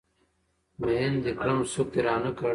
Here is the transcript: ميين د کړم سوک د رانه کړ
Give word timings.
ميين 0.83 1.13
د 1.25 1.27
کړم 1.39 1.59
سوک 1.71 1.87
د 1.93 1.95
رانه 2.05 2.31
کړ 2.37 2.49